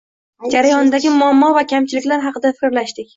[0.53, 3.07] Jarayondagi muammo va kamchiliklar haqida fikrlashdik.